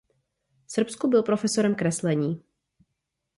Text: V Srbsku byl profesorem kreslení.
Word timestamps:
V 0.65 0.71
Srbsku 0.71 1.09
byl 1.09 1.23
profesorem 1.23 1.75
kreslení. 1.75 2.43